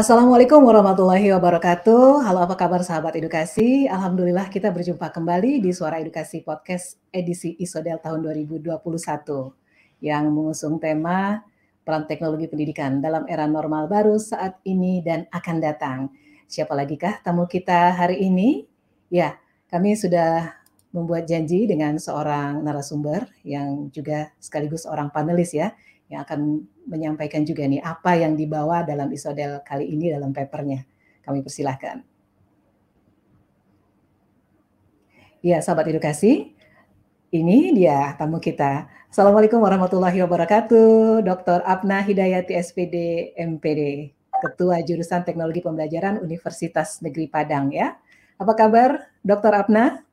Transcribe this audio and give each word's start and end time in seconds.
Assalamualaikum 0.00 0.64
warahmatullahi 0.64 1.28
wabarakatuh. 1.28 2.24
Halo 2.24 2.40
apa 2.40 2.56
kabar 2.56 2.80
sahabat 2.80 3.20
edukasi? 3.20 3.84
Alhamdulillah 3.84 4.48
kita 4.48 4.72
berjumpa 4.72 5.12
kembali 5.12 5.60
di 5.60 5.76
Suara 5.76 6.00
Edukasi 6.00 6.40
Podcast 6.40 6.96
edisi 7.12 7.52
Isodel 7.60 8.00
tahun 8.00 8.24
2021 8.24 8.80
yang 10.00 10.24
mengusung 10.32 10.80
tema 10.80 11.44
peran 11.84 12.08
teknologi 12.08 12.48
pendidikan 12.48 13.04
dalam 13.04 13.28
era 13.28 13.44
normal 13.44 13.92
baru 13.92 14.16
saat 14.16 14.56
ini 14.64 15.04
dan 15.04 15.28
akan 15.28 15.56
datang. 15.60 16.08
Siapa 16.48 16.72
lagi 16.72 16.96
kah 16.96 17.20
tamu 17.20 17.44
kita 17.44 17.92
hari 17.92 18.24
ini? 18.24 18.64
Ya, 19.12 19.36
kami 19.68 20.00
sudah 20.00 20.64
membuat 20.96 21.28
janji 21.28 21.68
dengan 21.68 22.00
seorang 22.00 22.64
narasumber 22.64 23.28
yang 23.44 23.92
juga 23.92 24.32
sekaligus 24.40 24.88
seorang 24.88 25.12
panelis 25.12 25.52
ya 25.52 25.76
yang 26.08 26.24
akan 26.24 26.64
menyampaikan 26.90 27.46
juga 27.46 27.62
nih 27.62 27.78
apa 27.78 28.18
yang 28.18 28.34
dibawa 28.34 28.82
dalam 28.82 29.06
isodel 29.14 29.62
kali 29.62 29.86
ini 29.94 30.10
dalam 30.10 30.34
papernya. 30.34 30.82
Kami 31.22 31.46
persilahkan. 31.46 32.02
Ya, 35.40 35.62
sahabat 35.64 35.88
edukasi, 35.88 36.52
ini 37.32 37.72
dia 37.72 38.12
tamu 38.18 38.42
kita. 38.42 38.90
Assalamualaikum 39.08 39.62
warahmatullahi 39.62 40.18
wabarakatuh. 40.26 41.22
Dr. 41.24 41.64
Abna 41.64 42.02
Hidayati 42.04 42.58
SPD 42.58 42.96
MPD, 43.38 44.12
Ketua 44.42 44.82
Jurusan 44.84 45.24
Teknologi 45.24 45.64
Pembelajaran 45.64 46.20
Universitas 46.20 47.00
Negeri 47.00 47.30
Padang 47.30 47.72
ya. 47.72 47.96
Apa 48.36 48.52
kabar 48.52 49.08
Dr. 49.24 49.54
Abna? 49.56 50.04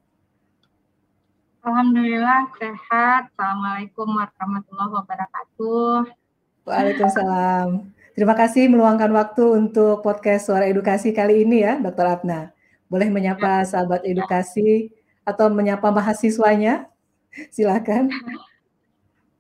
Alhamdulillah 1.67 2.47
sehat. 2.56 3.28
Assalamualaikum 3.36 4.08
warahmatullahi 4.08 4.91
wabarakatuh. 5.03 6.27
Waalaikumsalam. 6.68 7.96
Terima 8.12 8.36
kasih 8.36 8.68
meluangkan 8.68 9.08
waktu 9.16 9.44
untuk 9.56 10.04
podcast 10.04 10.52
Suara 10.52 10.68
Edukasi 10.68 11.16
kali 11.16 11.48
ini 11.48 11.64
ya, 11.64 11.80
Dr. 11.80 12.20
Abna. 12.20 12.52
Boleh 12.92 13.08
menyapa 13.08 13.64
ya. 13.64 13.72
sahabat 13.72 14.04
edukasi 14.04 14.92
atau 15.24 15.48
menyapa 15.48 15.88
mahasiswanya? 15.96 16.92
Silakan. 17.56 18.12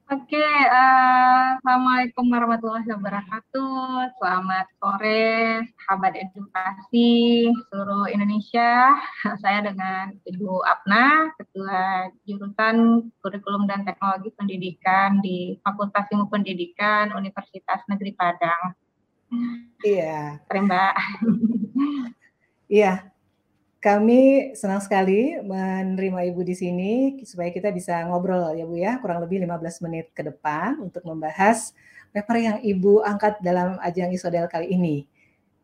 Oke, 0.07 0.39
uh, 0.39 1.59
assalamualaikum 1.59 2.31
warahmatullahi 2.31 2.87
wabarakatuh. 2.95 4.15
Selamat 4.15 4.71
sore, 4.79 5.67
sahabat 5.83 6.15
edukasi 6.15 7.51
seluruh 7.67 8.07
Indonesia. 8.07 8.95
Saya 9.43 9.67
dengan 9.67 10.15
Ibu 10.23 10.63
Apna, 10.63 11.35
Ketua 11.35 12.07
Jurusan 12.23 13.11
Kurikulum 13.19 13.67
dan 13.67 13.83
Teknologi 13.83 14.31
Pendidikan 14.31 15.19
di 15.19 15.59
Fakultas 15.59 16.07
Ilmu 16.07 16.31
Pendidikan 16.31 17.11
Universitas 17.11 17.83
Negeri 17.91 18.15
Padang. 18.15 18.79
Iya. 19.83 20.39
Terima 20.47 20.71
Mbak. 20.71 20.93
Iya, 22.67 23.11
kami 23.87 24.51
senang 24.51 24.83
sekali 24.83 25.39
menerima 25.39 26.27
Ibu 26.35 26.43
di 26.43 26.51
sini 26.59 26.93
supaya 27.23 27.47
kita 27.55 27.71
bisa 27.71 28.03
ngobrol 28.03 28.51
ya 28.51 28.67
Bu 28.67 28.75
ya, 28.75 28.99
kurang 28.99 29.23
lebih 29.23 29.39
15 29.47 29.87
menit 29.87 30.11
ke 30.11 30.27
depan 30.27 30.75
untuk 30.83 31.07
membahas 31.07 31.71
paper 32.11 32.35
yang 32.35 32.57
Ibu 32.59 33.07
angkat 33.07 33.39
dalam 33.39 33.79
ajang 33.79 34.11
Isodel 34.11 34.51
kali 34.51 34.75
ini. 34.75 35.07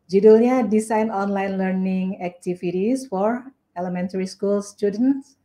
Judulnya 0.08 0.64
Design 0.64 1.12
Online 1.12 1.60
Learning 1.60 2.08
Activities 2.24 3.04
for 3.04 3.44
Elementary 3.76 4.24
School 4.24 4.64
Students 4.64 5.36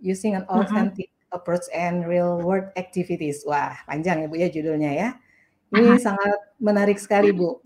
Using 0.00 0.32
an 0.32 0.48
mm-hmm. 0.48 0.64
Authentic 0.64 1.12
uh-huh. 1.12 1.36
Approach 1.36 1.68
and 1.76 2.08
Real 2.08 2.40
World 2.40 2.72
Activities. 2.80 3.44
Wah, 3.44 3.76
panjang 3.84 4.24
ya 4.24 4.26
Bu 4.32 4.40
ya 4.40 4.48
judulnya 4.48 4.90
ya. 4.96 5.08
Ini 5.76 5.92
uh-huh. 5.92 6.00
sangat 6.00 6.40
menarik 6.56 6.96
sekali 6.96 7.36
Bu. 7.36 7.60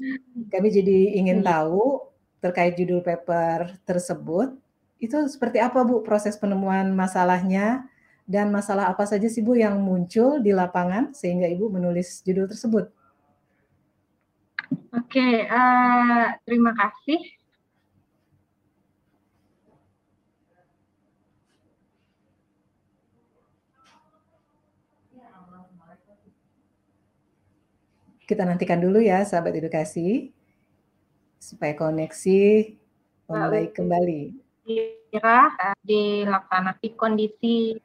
Kami 0.51 0.67
jadi 0.67 1.15
ingin 1.15 1.47
iya. 1.47 1.63
tahu 1.63 2.11
terkait 2.43 2.75
judul 2.75 2.99
paper 3.07 3.79
tersebut, 3.87 4.59
itu 4.99 5.15
seperti 5.31 5.63
apa 5.63 5.87
Bu 5.87 6.03
proses 6.03 6.35
penemuan 6.35 6.91
masalahnya 6.91 7.87
dan 8.27 8.51
masalah 8.51 8.91
apa 8.91 9.07
saja 9.07 9.31
sih 9.31 9.43
Bu 9.47 9.55
yang 9.55 9.79
muncul 9.79 10.43
di 10.43 10.51
lapangan 10.51 11.15
sehingga 11.15 11.47
Ibu 11.47 11.71
menulis 11.71 12.23
judul 12.27 12.51
tersebut? 12.51 12.91
Oke, 14.91 15.47
uh, 15.47 16.35
terima 16.43 16.75
kasih. 16.75 17.19
Kita 28.27 28.49
nantikan 28.49 28.81
dulu 28.81 28.97
ya, 29.03 29.23
sahabat 29.29 29.61
edukasi 29.61 30.33
supaya 31.43 31.75
koneksi 31.75 32.71
membaik 33.27 33.75
kembali. 33.75 34.31
Kira 35.11 35.51
dilaksanakan 35.83 36.95
kondisi 36.95 37.83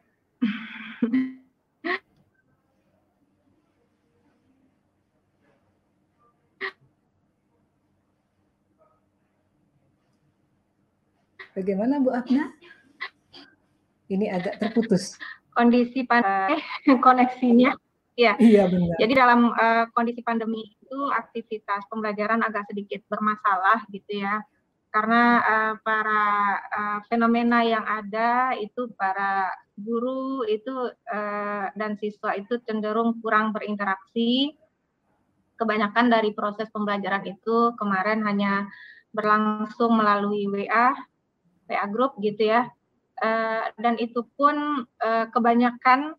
Bagaimana 11.58 11.98
Bu 11.98 12.14
Abna? 12.14 12.54
Ini 14.14 14.30
agak 14.30 14.62
terputus. 14.62 15.18
Kondisi 15.58 16.06
pandemi, 16.06 16.62
koneksinya. 17.02 17.74
Ya. 18.18 18.34
Iya 18.42 18.66
benar. 18.66 18.98
Jadi 18.98 19.14
dalam 19.14 19.54
uh, 19.54 19.86
kondisi 19.94 20.26
pandemi 20.26 20.74
itu 20.74 21.00
aktivitas 21.14 21.86
pembelajaran 21.86 22.42
agak 22.42 22.66
sedikit 22.66 23.06
bermasalah 23.06 23.86
gitu 23.94 24.26
ya 24.26 24.42
karena 24.98 25.24
uh, 25.44 25.74
para 25.86 26.24
uh, 26.74 27.00
fenomena 27.06 27.62
yang 27.62 27.86
ada 27.86 28.58
itu 28.58 28.90
para 28.98 29.52
guru 29.78 30.42
itu 30.48 30.74
uh, 30.90 31.70
dan 31.78 32.00
siswa 32.02 32.34
itu 32.34 32.58
cenderung 32.66 33.22
kurang 33.22 33.54
berinteraksi 33.54 34.58
kebanyakan 35.60 36.10
dari 36.10 36.34
proses 36.34 36.66
pembelajaran 36.74 37.30
itu 37.30 37.78
kemarin 37.78 38.26
hanya 38.26 38.66
berlangsung 39.14 39.94
melalui 39.94 40.50
WA 40.50 40.98
WA 41.70 41.86
grup 41.94 42.18
gitu 42.24 42.50
ya 42.50 42.66
uh, 43.22 43.64
dan 43.78 44.02
itu 44.02 44.26
pun 44.34 44.88
uh, 45.04 45.26
kebanyakan 45.30 46.18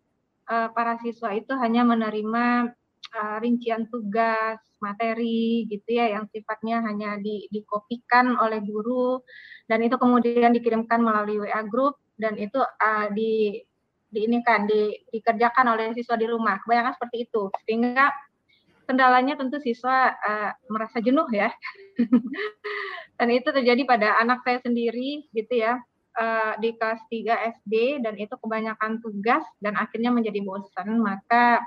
uh, 0.49 0.73
para 0.73 0.97
siswa 0.99 1.31
itu 1.37 1.53
hanya 1.55 1.85
menerima 1.85 2.73
uh, 3.15 3.37
rincian 3.39 3.85
tugas, 3.87 4.57
materi 4.81 5.69
gitu 5.69 5.95
ya 5.95 6.19
yang 6.19 6.25
sifatnya 6.31 6.81
hanya 6.83 7.19
di, 7.21 7.45
dikopikan 7.53 8.35
oleh 8.39 8.63
guru 8.63 9.21
dan 9.69 9.85
itu 9.85 9.95
kemudian 9.95 10.55
dikirimkan 10.55 10.99
melalui 11.03 11.45
WA 11.45 11.61
group 11.67 12.01
dan 12.19 12.35
itu 12.35 12.59
uh, 12.59 13.07
di 13.13 13.63
di 14.09 14.25
ini 14.25 14.41
kan 14.41 14.65
di, 14.65 14.97
dikerjakan 15.13 15.77
oleh 15.77 15.93
siswa 15.93 16.17
di 16.17 16.25
rumah. 16.25 16.57
Kebanyakan 16.65 16.93
seperti 16.97 17.29
itu. 17.29 17.53
Sehingga 17.69 18.09
kendalanya 18.89 19.37
tentu 19.37 19.61
siswa 19.61 20.09
uh, 20.17 20.51
merasa 20.67 20.97
jenuh 20.99 21.29
ya. 21.29 21.53
dan 23.21 23.27
itu 23.29 23.49
terjadi 23.53 23.85
pada 23.85 24.17
anak 24.17 24.41
saya 24.41 24.59
sendiri 24.65 25.29
gitu 25.31 25.53
ya. 25.61 25.77
Uh, 26.19 26.51
di 26.59 26.75
kelas 26.75 26.99
3 27.07 27.63
SD 27.63 28.03
dan 28.03 28.19
itu 28.19 28.35
kebanyakan 28.35 28.99
tugas 28.99 29.39
dan 29.63 29.79
akhirnya 29.79 30.11
menjadi 30.11 30.43
bosan 30.43 30.99
maka 30.99 31.63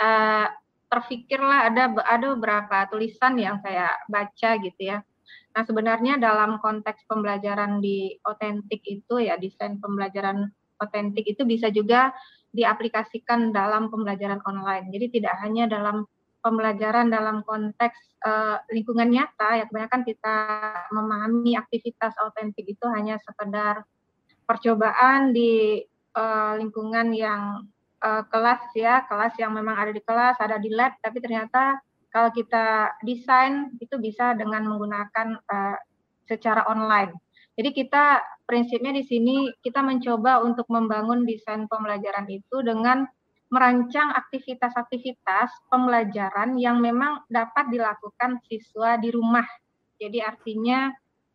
uh, 0.00 0.48
terfikirlah 0.88 1.68
ada 1.68 1.92
ada 2.08 2.26
beberapa 2.32 2.88
tulisan 2.88 3.36
yang 3.36 3.60
saya 3.60 3.92
baca 4.08 4.50
gitu 4.64 4.80
ya. 4.80 5.04
Nah 5.52 5.62
sebenarnya 5.62 6.16
dalam 6.16 6.56
konteks 6.58 7.04
pembelajaran 7.04 7.84
di 7.84 8.16
otentik 8.24 8.80
itu 8.88 9.20
ya 9.22 9.36
desain 9.36 9.76
pembelajaran 9.76 10.48
otentik 10.80 11.28
itu 11.28 11.44
bisa 11.44 11.68
juga 11.68 12.10
diaplikasikan 12.50 13.54
dalam 13.54 13.92
pembelajaran 13.92 14.42
online. 14.42 14.90
Jadi 14.90 15.20
tidak 15.20 15.38
hanya 15.46 15.70
dalam 15.70 16.08
pembelajaran 16.40 17.12
dalam 17.12 17.44
konteks 17.44 18.20
uh, 18.24 18.60
lingkungan 18.72 19.12
nyata 19.12 19.60
ya 19.60 19.64
kebanyakan 19.68 20.02
kita 20.04 20.36
memahami 20.92 21.56
aktivitas 21.56 22.16
otentik 22.20 22.64
itu 22.64 22.84
hanya 22.90 23.20
sekedar 23.20 23.84
percobaan 24.48 25.30
di 25.30 25.84
uh, 26.18 26.58
lingkungan 26.58 27.14
yang 27.14 27.70
uh, 28.02 28.22
kelas 28.26 28.62
ya, 28.74 29.06
kelas 29.06 29.36
yang 29.38 29.54
memang 29.54 29.76
ada 29.76 29.92
di 29.94 30.02
kelas, 30.02 30.40
ada 30.40 30.56
di 30.58 30.72
lab, 30.72 30.96
tapi 30.98 31.22
ternyata 31.22 31.78
kalau 32.10 32.34
kita 32.34 32.90
desain 33.06 33.70
itu 33.78 33.94
bisa 34.02 34.34
dengan 34.34 34.66
menggunakan 34.66 35.38
uh, 35.38 35.78
secara 36.26 36.66
online. 36.66 37.14
Jadi 37.54 37.70
kita 37.76 38.18
prinsipnya 38.48 38.90
di 38.90 39.04
sini 39.06 39.52
kita 39.62 39.84
mencoba 39.84 40.42
untuk 40.42 40.66
membangun 40.72 41.22
desain 41.22 41.70
pembelajaran 41.70 42.26
itu 42.26 42.66
dengan 42.66 43.06
merancang 43.50 44.14
aktivitas-aktivitas 44.14 45.66
pembelajaran 45.66 46.54
yang 46.54 46.78
memang 46.78 47.26
dapat 47.26 47.66
dilakukan 47.70 48.38
siswa 48.46 48.94
di 48.96 49.10
rumah. 49.10 49.46
Jadi 49.98 50.22
artinya 50.22 50.88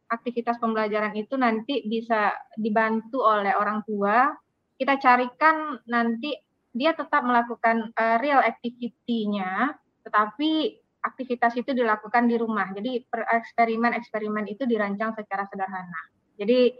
aktivitas 0.08 0.58
pembelajaran 0.58 1.14
itu 1.20 1.36
nanti 1.36 1.84
bisa 1.86 2.32
dibantu 2.56 3.20
oleh 3.20 3.54
orang 3.54 3.84
tua. 3.84 4.32
Kita 4.76 4.96
carikan 5.00 5.80
nanti 5.92 6.32
dia 6.76 6.92
tetap 6.92 7.24
melakukan 7.24 7.96
uh, 7.96 8.18
real 8.20 8.44
activity-nya, 8.44 9.76
tetapi 10.04 10.76
aktivitas 11.04 11.56
itu 11.56 11.72
dilakukan 11.72 12.28
di 12.28 12.36
rumah. 12.36 12.72
Jadi 12.76 13.00
eksperimen-eksperimen 13.12 14.46
itu 14.52 14.68
dirancang 14.68 15.16
secara 15.16 15.48
sederhana. 15.48 16.02
Jadi 16.36 16.76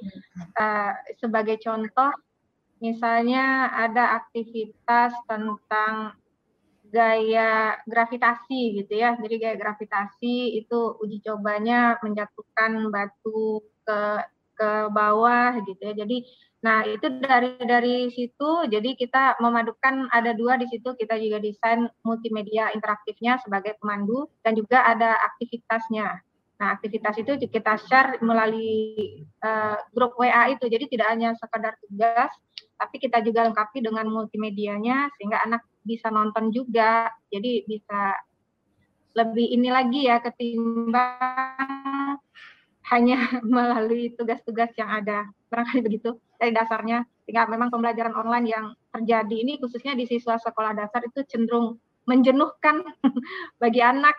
uh, 0.60 0.92
sebagai 1.16 1.56
contoh, 1.64 2.12
misalnya 2.80 3.72
ada 3.72 4.20
aktivitas 4.24 5.16
tentang 5.28 6.16
gaya 6.90 7.76
gravitasi 7.84 8.82
gitu 8.84 8.94
ya. 8.96 9.18
Jadi 9.20 9.36
gaya 9.42 9.56
gravitasi 9.60 10.56
itu 10.60 10.80
uji 11.02 11.20
cobanya 11.26 12.00
menjatuhkan 12.00 12.88
batu 12.94 13.64
ke 13.84 14.00
ke 14.56 14.70
bawah 14.92 15.60
gitu 15.68 15.82
ya. 15.82 15.94
Jadi 15.94 16.18
Nah, 16.66 16.82
itu 16.82 17.06
dari 17.22 17.62
dari 17.62 18.10
situ 18.10 18.66
jadi 18.66 18.98
kita 18.98 19.38
memadukan 19.38 20.10
ada 20.10 20.34
dua 20.34 20.58
di 20.58 20.66
situ 20.66 20.98
kita 20.98 21.14
juga 21.22 21.38
desain 21.38 21.86
multimedia 22.02 22.74
interaktifnya 22.74 23.38
sebagai 23.46 23.78
pemandu 23.78 24.26
dan 24.42 24.58
juga 24.58 24.82
ada 24.82 25.14
aktivitasnya. 25.30 26.26
Nah, 26.58 26.68
aktivitas 26.74 27.22
itu 27.22 27.38
kita 27.38 27.78
share 27.86 28.18
melalui 28.26 29.22
uh, 29.46 29.78
grup 29.94 30.18
WA 30.18 30.58
itu. 30.58 30.66
Jadi 30.66 30.90
tidak 30.90 31.14
hanya 31.14 31.38
sekedar 31.38 31.78
tugas, 31.86 32.34
tapi 32.76 33.00
kita 33.00 33.24
juga 33.24 33.48
lengkapi 33.48 33.80
dengan 33.80 34.12
multimedianya 34.12 35.08
sehingga 35.16 35.40
anak 35.48 35.64
bisa 35.86 36.12
nonton 36.12 36.52
juga. 36.52 37.08
Jadi 37.32 37.64
bisa 37.68 38.16
lebih 39.16 39.48
ini 39.48 39.72
lagi 39.72 40.06
ya 40.06 40.20
ketimbang 40.20 42.20
hanya 42.92 43.18
melalui 43.56 44.12
tugas-tugas 44.14 44.76
yang 44.76 44.92
ada 44.92 45.26
barangkali 45.50 45.82
begitu 45.82 46.20
dari 46.36 46.52
dasarnya 46.52 47.08
sehingga 47.24 47.48
memang 47.50 47.74
pembelajaran 47.74 48.14
online 48.14 48.48
yang 48.52 48.66
terjadi 48.92 49.36
ini 49.40 49.58
khususnya 49.58 49.98
di 49.98 50.06
siswa 50.06 50.38
sekolah 50.38 50.78
dasar 50.78 51.02
itu 51.08 51.26
cenderung 51.26 51.80
menjenuhkan 52.06 52.86
bagi 53.62 53.82
anak 53.82 54.14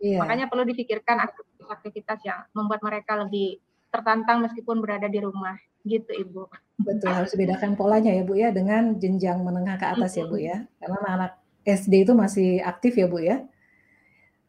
yeah. 0.00 0.22
makanya 0.22 0.48
perlu 0.48 0.64
dipikirkan 0.64 1.20
aktivitas 1.68 2.24
yang 2.24 2.40
membuat 2.56 2.80
mereka 2.80 3.20
lebih 3.20 3.60
tertantang 3.96 4.44
meskipun 4.44 4.84
berada 4.84 5.08
di 5.08 5.18
rumah. 5.18 5.56
Gitu 5.86 6.12
ibu. 6.12 6.44
Betul 6.76 7.10
harus 7.14 7.32
dibedakan 7.32 7.72
polanya 7.78 8.12
ya 8.12 8.22
bu 8.26 8.36
ya 8.36 8.52
dengan 8.52 9.00
jenjang 9.00 9.40
menengah 9.40 9.80
ke 9.80 9.86
atas 9.96 10.20
ya 10.20 10.24
bu 10.28 10.36
ya. 10.36 10.68
Karena 10.76 10.98
anak 11.08 11.32
SD 11.64 12.06
itu 12.06 12.12
masih 12.12 12.60
aktif 12.60 12.94
ya 13.00 13.06
bu 13.08 13.18
ya. 13.24 13.42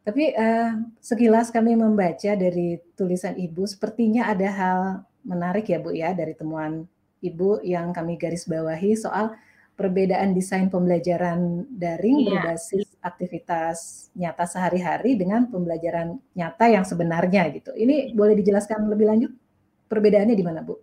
Tapi 0.08 0.32
uh, 0.32 0.72
sekilas 1.04 1.52
kami 1.52 1.76
membaca 1.76 2.32
dari 2.32 2.80
tulisan 2.96 3.36
Ibu, 3.36 3.68
sepertinya 3.68 4.32
ada 4.32 4.48
hal 4.48 4.80
menarik 5.20 5.68
ya 5.68 5.84
Bu 5.84 5.92
ya 5.92 6.16
dari 6.16 6.32
temuan 6.32 6.88
Ibu 7.20 7.60
yang 7.60 7.92
kami 7.92 8.16
garis 8.16 8.48
bawahi 8.48 8.96
soal 8.96 9.36
perbedaan 9.76 10.32
desain 10.32 10.72
pembelajaran 10.72 11.68
daring 11.68 12.24
iya. 12.24 12.40
berbasis 12.40 12.87
aktivitas 12.98 14.10
nyata 14.18 14.44
sehari-hari 14.44 15.14
dengan 15.14 15.46
pembelajaran 15.46 16.18
nyata 16.34 16.66
yang 16.66 16.82
sebenarnya 16.82 17.46
gitu. 17.54 17.70
Ini 17.74 18.12
boleh 18.12 18.34
dijelaskan 18.34 18.90
lebih 18.90 19.06
lanjut 19.06 19.32
perbedaannya 19.86 20.36
di 20.36 20.44
mana 20.44 20.60
Bu? 20.66 20.76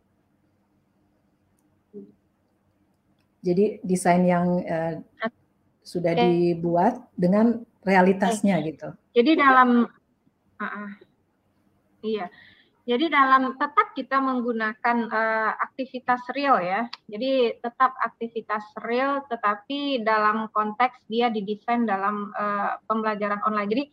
Jadi 3.45 3.77
desain 3.85 4.25
yang 4.25 4.57
uh, 4.65 4.93
sudah 5.85 6.17
dibuat 6.17 6.97
dengan 7.13 7.61
realitasnya 7.85 8.57
gitu. 8.65 8.89
Jadi 9.13 9.31
dalam 9.37 9.85
uh, 10.57 10.65
uh, 10.65 10.91
iya. 12.01 12.25
Jadi 12.85 13.09
dalam 13.09 13.57
tetap 13.57 13.97
kita 13.97 14.21
menggunakan 14.21 15.09
uh, 15.09 15.51
aktivitas 15.57 16.21
real 16.37 16.61
ya. 16.61 16.85
Jadi 17.09 17.57
tetap 17.57 17.97
aktivitas 17.97 18.61
real 18.85 19.25
tetapi 19.25 20.05
dalam 20.05 20.53
konteks 20.53 21.01
dia 21.09 21.33
didesain 21.33 21.89
dalam 21.89 22.29
uh, 22.37 22.77
pembelajaran 22.85 23.41
online. 23.41 23.69
Jadi 23.73 23.83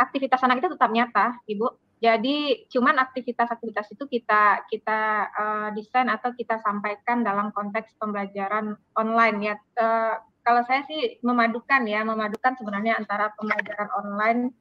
aktivitas 0.00 0.40
anak 0.48 0.64
itu 0.64 0.72
tetap 0.72 0.88
nyata, 0.88 1.36
Ibu. 1.44 1.68
Jadi 2.00 2.64
cuman 2.72 2.96
aktivitas-aktivitas 3.04 3.92
itu 3.92 4.08
kita 4.08 4.64
kita 4.72 5.00
uh, 5.28 5.68
desain 5.76 6.08
atau 6.08 6.32
kita 6.32 6.56
sampaikan 6.64 7.20
dalam 7.20 7.52
konteks 7.52 8.00
pembelajaran 8.00 8.80
online 8.96 9.38
ya. 9.44 9.54
Uh, 9.76 10.16
kalau 10.40 10.64
saya 10.64 10.88
sih 10.88 11.20
memadukan 11.20 11.84
ya, 11.84 12.00
memadukan 12.00 12.56
sebenarnya 12.56 12.96
antara 12.96 13.28
pembelajaran 13.36 13.92
online 13.92 14.56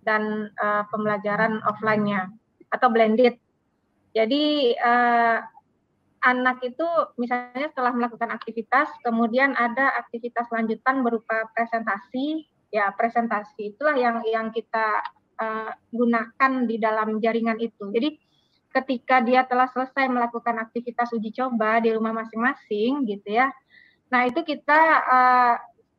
dan 0.00 0.48
uh, 0.56 0.88
pembelajaran 0.88 1.60
offline-nya 1.68 2.32
atau 2.68 2.88
blended. 2.92 3.36
Jadi 4.12 4.74
uh, 4.76 5.38
anak 6.24 6.58
itu 6.66 6.86
misalnya 7.20 7.70
setelah 7.70 7.94
melakukan 7.94 8.32
aktivitas, 8.34 8.90
kemudian 9.06 9.54
ada 9.54 9.94
aktivitas 10.00 10.48
lanjutan 10.50 11.06
berupa 11.06 11.46
presentasi. 11.54 12.48
Ya, 12.68 12.92
presentasi 12.92 13.72
itulah 13.72 13.96
yang 13.96 14.20
yang 14.28 14.52
kita 14.52 15.00
uh, 15.40 15.72
gunakan 15.88 16.52
di 16.68 16.76
dalam 16.76 17.16
jaringan 17.16 17.56
itu. 17.56 17.88
Jadi 17.88 18.20
ketika 18.68 19.24
dia 19.24 19.48
telah 19.48 19.64
selesai 19.72 20.12
melakukan 20.12 20.60
aktivitas 20.60 21.08
uji 21.16 21.32
coba 21.32 21.80
di 21.80 21.96
rumah 21.96 22.12
masing-masing 22.12 23.08
gitu 23.08 23.28
ya. 23.40 23.48
Nah, 24.12 24.28
itu 24.28 24.44
kita 24.44 24.80
uh, 25.08 25.54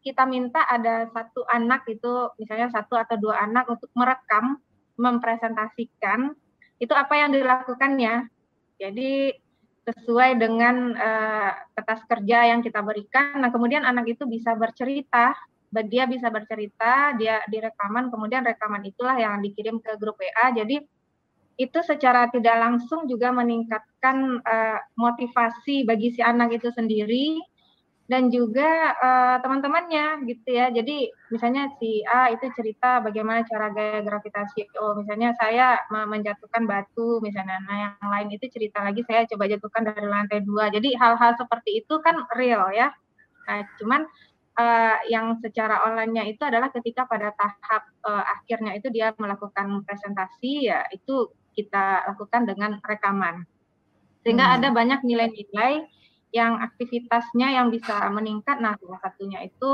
kita 0.06 0.24
minta 0.30 0.64
ada 0.70 1.10
satu 1.12 1.44
anak 1.50 1.84
itu 1.90 2.32
misalnya 2.40 2.72
satu 2.72 2.96
atau 2.96 3.18
dua 3.20 3.44
anak 3.44 3.68
untuk 3.68 3.90
merekam 3.98 4.62
mempresentasikan 4.96 6.38
itu 6.80 6.94
apa 6.96 7.14
yang 7.20 7.36
dilakukannya 7.36 8.32
jadi 8.80 9.36
sesuai 9.84 10.40
dengan 10.40 10.96
uh, 10.96 11.52
kertas 11.76 12.06
kerja 12.06 12.54
yang 12.54 12.62
kita 12.62 12.80
berikan. 12.80 13.42
Nah 13.42 13.50
kemudian 13.50 13.84
anak 13.84 14.08
itu 14.16 14.24
bisa 14.30 14.54
bercerita. 14.54 15.36
Dia 15.70 16.10
bisa 16.10 16.34
bercerita 16.34 17.14
dia 17.14 17.46
direkaman 17.46 18.10
kemudian 18.10 18.42
rekaman 18.42 18.82
itulah 18.90 19.14
yang 19.22 19.38
dikirim 19.38 19.78
ke 19.78 20.02
grup 20.02 20.18
WA 20.18 20.50
jadi 20.50 20.82
itu 21.62 21.80
secara 21.86 22.26
tidak 22.34 22.58
langsung 22.58 23.06
juga 23.06 23.30
meningkatkan 23.30 24.42
uh, 24.42 24.80
motivasi 24.98 25.86
bagi 25.86 26.16
si 26.16 26.26
anak 26.26 26.58
itu 26.58 26.74
sendiri 26.74 27.38
dan 28.10 28.34
juga 28.34 28.98
uh, 28.98 29.38
teman-temannya 29.46 30.26
gitu 30.26 30.50
ya. 30.50 30.74
Jadi 30.74 31.14
misalnya 31.30 31.70
si 31.78 32.02
A 32.10 32.34
itu 32.34 32.50
cerita 32.58 32.98
bagaimana 33.06 33.46
cara 33.46 33.70
gaya 33.70 34.02
gravitasi. 34.02 34.66
Oh, 34.82 34.98
misalnya 34.98 35.38
saya 35.38 35.78
menjatuhkan 35.94 36.66
batu 36.66 37.22
misalnya. 37.22 37.62
Nah, 37.70 37.78
yang 37.78 38.10
lain 38.10 38.34
itu 38.34 38.50
cerita 38.50 38.82
lagi 38.82 39.06
saya 39.06 39.30
coba 39.30 39.46
jatuhkan 39.46 39.94
dari 39.94 40.10
lantai 40.10 40.42
dua. 40.42 40.74
Jadi 40.74 40.98
hal-hal 40.98 41.38
seperti 41.38 41.86
itu 41.86 42.02
kan 42.02 42.26
real 42.34 42.74
ya. 42.74 42.90
Nah, 43.46 43.62
cuman 43.78 44.02
uh, 44.58 44.98
yang 45.06 45.38
secara 45.46 45.86
online-nya 45.86 46.34
itu 46.34 46.42
adalah 46.42 46.74
ketika 46.74 47.06
pada 47.06 47.30
tahap 47.38 47.94
uh, 48.10 48.26
akhirnya 48.26 48.74
itu 48.74 48.90
dia 48.90 49.14
melakukan 49.22 49.86
presentasi 49.86 50.66
ya 50.66 50.82
itu 50.90 51.30
kita 51.54 52.10
lakukan 52.10 52.50
dengan 52.50 52.82
rekaman. 52.82 53.46
Sehingga 54.26 54.50
hmm. 54.50 54.56
ada 54.58 54.68
banyak 54.74 55.00
nilai-nilai 55.06 55.86
yang 56.30 56.62
aktivitasnya 56.62 57.58
yang 57.58 57.74
bisa 57.74 58.10
meningkat. 58.14 58.62
Nah, 58.62 58.78
salah 58.78 59.02
satunya 59.02 59.42
itu 59.46 59.72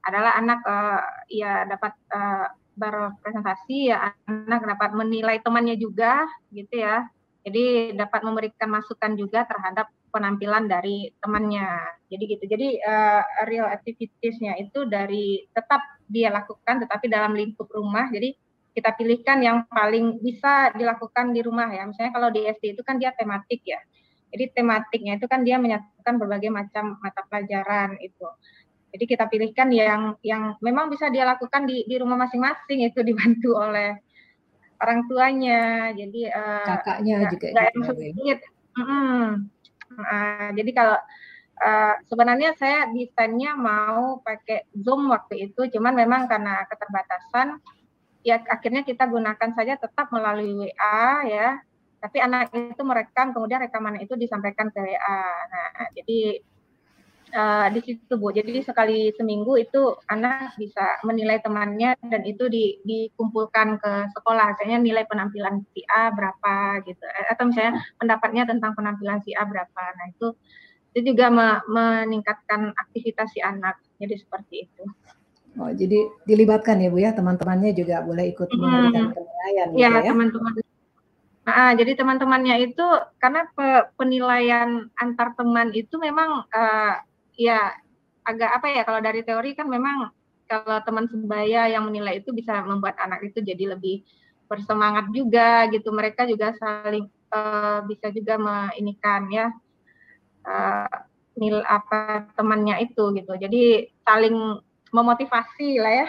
adalah 0.00 0.36
anak 0.40 0.60
uh, 0.64 1.04
ya 1.28 1.68
dapat 1.68 1.92
uh, 2.08 2.48
berpresentasi, 2.76 3.92
ya 3.92 4.16
anak 4.24 4.64
dapat 4.64 4.96
menilai 4.96 5.44
temannya 5.44 5.76
juga, 5.76 6.24
gitu 6.52 6.80
ya. 6.80 7.04
Jadi 7.44 7.96
dapat 7.96 8.20
memberikan 8.24 8.68
masukan 8.68 9.16
juga 9.16 9.44
terhadap 9.48 9.88
penampilan 10.12 10.68
dari 10.68 11.12
temannya. 11.20 11.68
Jadi 12.08 12.24
gitu. 12.36 12.44
Jadi 12.48 12.68
uh, 12.80 13.22
real 13.48 13.68
activitiesnya 13.68 14.56
itu 14.60 14.84
dari 14.88 15.44
tetap 15.52 15.80
dia 16.08 16.32
lakukan, 16.32 16.84
tetapi 16.84 17.06
dalam 17.08 17.36
lingkup 17.36 17.68
rumah. 17.68 18.08
Jadi 18.08 18.36
kita 18.70 18.94
pilihkan 18.94 19.42
yang 19.42 19.66
paling 19.66 20.22
bisa 20.22 20.72
dilakukan 20.74 21.34
di 21.34 21.40
rumah 21.42 21.68
ya. 21.70 21.84
Misalnya 21.84 22.12
kalau 22.14 22.28
di 22.32 22.46
SD 22.46 22.78
itu 22.78 22.82
kan 22.86 22.96
dia 22.96 23.12
tematik 23.12 23.60
ya. 23.66 23.80
Jadi 24.30 24.44
tematiknya 24.54 25.18
itu 25.18 25.26
kan 25.26 25.42
dia 25.42 25.58
menyatukan 25.58 26.14
berbagai 26.16 26.50
macam 26.54 26.98
mata 27.02 27.22
pelajaran 27.26 27.98
itu. 27.98 28.26
Jadi 28.90 29.04
kita 29.06 29.30
pilihkan 29.30 29.70
yang 29.70 30.18
yang 30.22 30.58
memang 30.58 30.90
bisa 30.90 31.10
dia 31.10 31.22
lakukan 31.26 31.66
di 31.66 31.86
di 31.86 31.94
rumah 31.98 32.18
masing-masing 32.18 32.86
itu 32.86 33.00
dibantu 33.08 33.58
oleh 33.58 33.98
orang 34.82 35.06
tuanya. 35.10 35.90
Jadi 35.94 36.30
uh, 36.30 36.66
kakaknya 36.78 37.14
gak, 37.26 37.30
juga 37.34 37.46
gak 37.54 37.64
yang 37.74 37.82
sulit. 37.86 38.38
Hmm. 38.78 39.26
Uh, 39.90 40.48
jadi 40.54 40.70
kalau 40.70 40.98
uh, 41.58 41.94
sebenarnya 42.06 42.54
saya 42.54 42.86
desainnya 42.94 43.58
mau 43.58 44.22
pakai 44.22 44.70
Zoom 44.78 45.10
waktu 45.10 45.50
itu, 45.50 45.66
cuman 45.74 45.94
memang 45.98 46.30
karena 46.30 46.62
keterbatasan 46.70 47.58
ya 48.20 48.36
akhirnya 48.52 48.84
kita 48.84 49.08
gunakan 49.08 49.50
saja 49.56 49.80
tetap 49.80 50.12
melalui 50.12 50.52
WA 50.52 51.24
ya 51.24 51.48
tapi 52.00 52.18
anak 52.18 52.50
itu 52.56 52.82
merekam 52.82 53.36
kemudian 53.36 53.60
rekaman 53.60 54.00
itu 54.00 54.16
disampaikan 54.16 54.72
ke 54.72 54.80
WA. 54.80 55.20
Nah, 55.52 55.88
jadi 55.92 56.40
uh, 57.34 57.66
di 57.70 57.80
situ 57.84 58.14
Bu. 58.18 58.34
Jadi 58.34 58.64
sekali 58.64 59.12
seminggu 59.14 59.60
itu 59.60 59.94
anak 60.10 60.56
bisa 60.58 60.98
menilai 61.06 61.38
temannya 61.44 61.94
dan 62.00 62.22
itu 62.26 62.48
di, 62.50 62.80
dikumpulkan 62.82 63.78
ke 63.78 63.92
sekolah. 64.16 64.56
Misalnya 64.56 64.78
nilai 64.82 65.04
penampilan 65.06 65.62
si 65.70 65.84
A 65.86 66.10
berapa 66.10 66.82
gitu. 66.84 67.04
Eh, 67.04 67.26
atau 67.30 67.44
misalnya 67.48 67.84
pendapatnya 68.00 68.42
tentang 68.48 68.72
penampilan 68.74 69.22
si 69.22 69.36
A 69.36 69.46
berapa. 69.46 69.82
Nah, 69.96 70.06
itu 70.10 70.28
itu 70.90 71.14
juga 71.14 71.30
me 71.30 71.62
meningkatkan 71.70 72.74
aktivitas 72.74 73.30
si 73.30 73.38
anak. 73.44 73.78
Jadi 74.02 74.14
seperti 74.18 74.66
itu. 74.66 74.84
Oh, 75.58 75.70
jadi 75.74 76.06
dilibatkan 76.30 76.78
ya 76.78 76.88
Bu 76.94 77.02
ya, 77.02 77.10
teman-temannya 77.10 77.74
juga 77.74 78.06
boleh 78.06 78.30
ikut 78.30 78.48
memberikan 78.54 79.10
penilaian 79.10 79.66
gitu 79.74 79.82
ya. 79.82 80.14
teman-teman. 80.14 80.52
Nah, 81.50 81.74
jadi 81.74 81.98
teman-temannya 81.98 82.70
itu 82.70 82.86
karena 83.18 83.42
pe 83.50 83.90
penilaian 83.98 84.86
antar 84.94 85.34
teman 85.34 85.74
itu 85.74 85.98
memang 85.98 86.46
uh, 86.46 86.94
ya 87.34 87.74
agak 88.22 88.50
apa 88.62 88.66
ya 88.70 88.82
kalau 88.86 89.02
dari 89.02 89.26
teori 89.26 89.58
kan 89.58 89.66
memang 89.66 90.14
kalau 90.46 90.78
teman 90.86 91.10
sebaya 91.10 91.66
yang 91.66 91.90
menilai 91.90 92.22
itu 92.22 92.30
bisa 92.30 92.62
membuat 92.62 92.94
anak 93.02 93.26
itu 93.26 93.42
jadi 93.42 93.74
lebih 93.74 94.06
bersemangat 94.46 95.10
juga 95.10 95.66
gitu. 95.74 95.90
Mereka 95.90 96.30
juga 96.30 96.54
saling 96.54 97.10
uh, 97.34 97.82
bisa 97.86 98.14
juga 98.14 98.38
meinikan 98.38 99.26
ya 99.30 99.50
uh, 100.46 100.90
nil 101.34 101.62
apa 101.66 102.30
temannya 102.38 102.86
itu 102.86 103.10
gitu. 103.18 103.32
Jadi 103.34 103.90
saling 104.06 104.58
memotivasi 104.94 105.82
lah 105.82 106.06
ya 106.06 106.08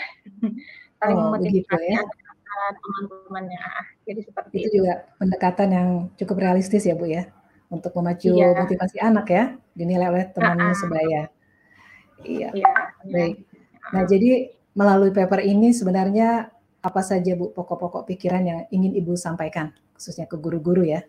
saling 1.02 1.18
oh, 1.18 1.24
memotivasi 1.34 1.98
ya. 1.98 2.02
Teman-temannya. 2.80 3.62
Jadi 4.06 4.20
seperti 4.26 4.56
itu, 4.58 4.68
itu. 4.68 4.76
juga 4.82 4.94
pendekatan 5.18 5.70
yang 5.72 5.90
cukup 6.18 6.38
realistis 6.42 6.86
ya 6.86 6.96
bu 6.96 7.10
ya 7.10 7.28
untuk 7.72 7.96
memacu 7.98 8.36
iya. 8.36 8.52
motivasi 8.54 8.98
anak 9.00 9.28
ya 9.32 9.44
dinilai 9.74 10.08
oleh 10.12 10.26
temannya 10.36 10.76
sebaya. 10.76 11.22
Iya, 12.22 12.50
iya 12.54 12.74
baik. 13.08 13.36
Nah 13.92 14.04
jadi 14.06 14.30
melalui 14.78 15.12
paper 15.12 15.42
ini 15.42 15.74
sebenarnya 15.74 16.52
apa 16.82 17.02
saja 17.02 17.38
bu 17.38 17.54
pokok-pokok 17.54 18.06
pikiran 18.10 18.44
yang 18.44 18.60
ingin 18.74 18.94
ibu 18.98 19.14
sampaikan 19.14 19.74
khususnya 19.96 20.26
ke 20.26 20.38
guru-guru 20.38 20.86
ya? 20.86 21.02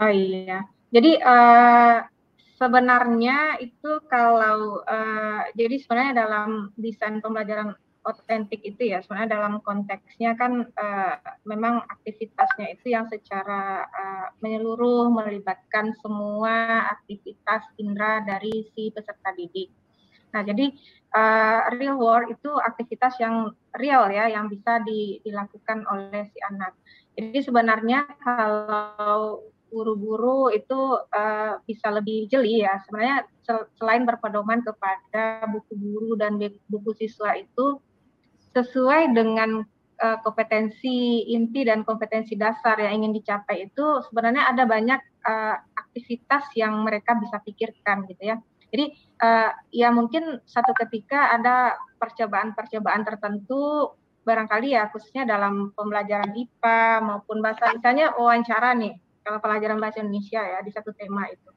Oh 0.00 0.10
iya. 0.10 0.66
Jadi 0.92 1.18
uh, 1.22 2.04
sebenarnya 2.60 3.58
itu 3.58 3.90
kalau 4.06 4.82
uh, 4.86 5.42
jadi 5.58 5.76
sebenarnya 5.82 6.14
dalam 6.26 6.70
desain 6.78 7.18
pembelajaran 7.18 7.74
otentik 8.02 8.60
itu 8.66 8.90
ya 8.90 8.98
sebenarnya 9.02 9.38
dalam 9.38 9.62
konteksnya 9.62 10.34
kan 10.34 10.66
uh, 10.66 11.16
memang 11.46 11.86
aktivitasnya 11.86 12.74
itu 12.74 12.94
yang 12.94 13.06
secara 13.06 13.86
uh, 13.86 14.26
menyeluruh 14.42 15.10
melibatkan 15.10 15.94
semua 16.02 16.86
aktivitas 16.98 17.62
indera 17.78 18.22
dari 18.26 18.66
si 18.74 18.90
peserta 18.90 19.30
didik. 19.38 19.70
Nah 20.34 20.42
jadi 20.42 20.72
uh, 21.14 21.60
real 21.78 22.00
world 22.00 22.32
itu 22.32 22.50
aktivitas 22.50 23.20
yang 23.22 23.54
real 23.78 24.10
ya 24.10 24.26
yang 24.26 24.50
bisa 24.50 24.82
di, 24.82 25.22
dilakukan 25.22 25.86
oleh 25.86 26.26
si 26.34 26.38
anak. 26.42 26.74
Jadi 27.14 27.38
sebenarnya 27.44 28.08
kalau 28.18 29.46
guru-guru 29.72 30.52
itu 30.52 31.00
uh, 31.00 31.56
bisa 31.64 31.88
lebih 31.88 32.28
jeli 32.28 32.60
ya. 32.60 32.76
Sebenarnya 32.84 33.24
selain 33.80 34.04
berpedoman 34.04 34.60
kepada 34.60 35.48
buku 35.48 35.72
guru 35.80 36.10
dan 36.20 36.36
buku 36.68 36.92
siswa 36.98 37.32
itu 37.36 37.80
sesuai 38.52 39.16
dengan 39.16 39.64
uh, 40.02 40.18
kompetensi 40.20 41.24
inti 41.32 41.64
dan 41.64 41.82
kompetensi 41.82 42.36
dasar 42.36 42.76
yang 42.80 43.02
ingin 43.02 43.12
dicapai 43.16 43.68
itu 43.70 43.84
sebenarnya 44.08 44.52
ada 44.52 44.64
banyak 44.68 45.00
uh, 45.24 45.56
aktivitas 45.76 46.52
yang 46.56 46.84
mereka 46.84 47.16
bisa 47.16 47.40
pikirkan 47.40 48.04
gitu 48.08 48.34
ya. 48.34 48.36
Jadi 48.72 48.96
uh, 49.20 49.50
ya 49.68 49.92
mungkin 49.92 50.40
satu 50.48 50.72
ketika 50.72 51.36
ada 51.36 51.76
percobaan-percobaan 52.00 53.04
tertentu 53.04 53.92
barangkali 54.22 54.72
ya 54.72 54.88
khususnya 54.88 55.26
dalam 55.26 55.74
pembelajaran 55.74 56.32
IPA 56.32 57.02
maupun 57.02 57.42
bahasa 57.42 57.74
misalnya 57.74 58.14
wawancara 58.14 58.72
nih 58.78 58.94
kalau 59.22 59.38
pelajaran 59.42 59.78
bahasa 59.82 60.00
Indonesia 60.00 60.40
ya 60.40 60.58
di 60.62 60.70
satu 60.70 60.94
tema 60.94 61.26
itu. 61.28 61.50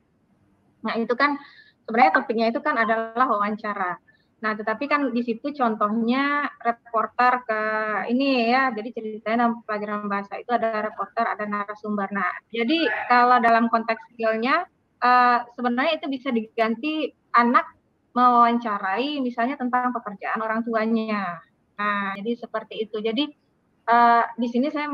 Nah 0.85 0.93
itu 0.97 1.13
kan 1.17 1.37
sebenarnya 1.85 2.13
topiknya 2.13 2.47
itu 2.53 2.59
kan 2.61 2.77
adalah 2.77 3.25
wawancara. 3.25 3.97
Nah 4.43 4.51
tetapi 4.51 4.85
kan 4.91 5.15
di 5.15 5.21
situ 5.23 5.55
contohnya 5.55 6.49
reporter 6.59 7.33
ke 7.47 7.61
ini 8.11 8.51
ya, 8.51 8.69
jadi 8.75 8.89
ceritanya 8.91 9.47
dalam 9.47 9.63
pelajaran 9.63 10.11
bahasa 10.11 10.33
itu 10.39 10.51
ada 10.51 10.83
reporter, 10.83 11.23
ada 11.23 11.45
narasumber. 11.47 12.11
Nah 12.11 12.31
jadi 12.51 12.87
kalau 13.07 13.39
dalam 13.39 13.71
konteks 13.71 14.01
skillnya 14.11 14.67
uh, 14.99 15.39
sebenarnya 15.55 16.01
itu 16.01 16.07
bisa 16.11 16.29
diganti 16.35 17.15
anak 17.35 17.63
mewawancarai 18.15 19.19
misalnya 19.19 19.55
tentang 19.59 19.91
pekerjaan 19.95 20.39
orang 20.43 20.63
tuanya. 20.63 21.39
Nah 21.79 22.15
jadi 22.19 22.31
seperti 22.35 22.87
itu. 22.87 22.99
Jadi 22.99 23.27
uh, 23.87 24.23
di 24.35 24.47
sini 24.51 24.67
saya 24.71 24.87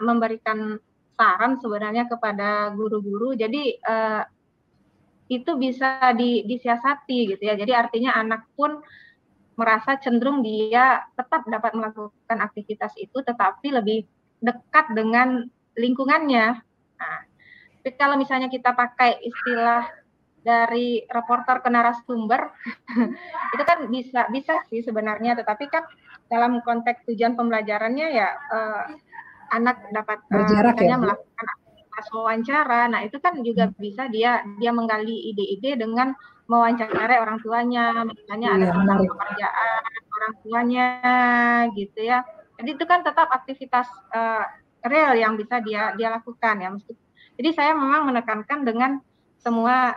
memberikan 0.00 0.76
saran 1.16 1.60
sebenarnya 1.60 2.08
kepada 2.08 2.72
guru-guru. 2.72 3.36
Jadi 3.36 3.76
uh, 3.84 4.24
itu 5.30 5.50
bisa 5.58 6.12
di, 6.16 6.46
disiasati 6.46 7.36
gitu 7.36 7.42
ya. 7.42 7.54
Jadi 7.54 7.72
artinya 7.72 8.16
anak 8.16 8.46
pun 8.58 8.82
merasa 9.54 10.00
cenderung 10.00 10.40
dia 10.40 11.04
tetap 11.12 11.44
dapat 11.44 11.76
melakukan 11.76 12.38
aktivitas 12.40 12.96
itu, 12.96 13.20
tetapi 13.20 13.68
lebih 13.70 14.08
dekat 14.42 14.90
dengan 14.96 15.46
lingkungannya. 15.76 16.46
Nah, 16.98 17.20
tapi 17.82 17.90
kalau 17.98 18.16
misalnya 18.16 18.48
kita 18.48 18.72
pakai 18.72 19.20
istilah 19.22 19.86
dari 20.42 21.06
reporter 21.06 21.62
ke 21.62 21.68
narasumber, 21.70 22.50
itu 23.54 23.62
kan 23.62 23.86
bisa 23.86 24.26
bisa 24.32 24.54
sih 24.66 24.82
sebenarnya, 24.82 25.38
tetapi 25.38 25.70
kan 25.70 25.86
dalam 26.26 26.64
konteks 26.64 27.06
tujuan 27.06 27.36
pembelajarannya 27.36 28.06
ya 28.08 28.28
uh, 28.50 28.84
anak 29.52 29.84
dapat 29.92 30.18
eh, 30.18 30.32
Berjarak 30.32 30.76
ya, 30.80 30.96
melakukan 30.96 31.46
aktivitas 32.02 32.18
wawancara. 32.18 32.80
Nah, 32.90 33.00
itu 33.06 33.16
kan 33.22 33.38
juga 33.46 33.70
hmm. 33.70 33.78
bisa 33.78 34.02
dia 34.10 34.42
dia 34.58 34.72
menggali 34.74 35.30
ide-ide 35.30 35.78
dengan 35.78 36.14
mewawancarai 36.50 37.22
orang 37.22 37.38
tuanya, 37.40 38.02
misalnya 38.02 38.48
iya, 38.50 38.58
ada 38.58 38.66
tentang 38.74 38.98
pekerjaan 39.06 39.80
orang 40.12 40.32
tuanya 40.42 40.86
gitu 41.78 42.00
ya. 42.02 42.18
Jadi 42.58 42.70
itu 42.76 42.84
kan 42.84 43.00
tetap 43.06 43.30
aktivitas 43.30 43.86
uh, 44.12 44.44
real 44.82 45.14
yang 45.14 45.38
bisa 45.38 45.62
dia 45.62 45.94
dia 45.94 46.10
lakukan 46.10 46.56
ya. 46.58 46.68
Jadi 47.38 47.48
saya 47.54 47.72
memang 47.72 48.10
menekankan 48.10 48.66
dengan 48.66 49.00
semua 49.40 49.96